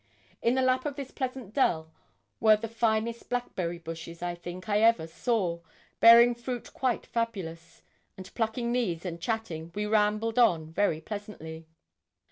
[0.41, 1.91] In the lap of this pleasant dell
[2.39, 5.59] were the finest blackberry bushes, I think, I ever saw,
[5.99, 7.83] bearing fruit quite fabulous;
[8.17, 11.67] and plucking these, and chatting, we rambled on very pleasantly.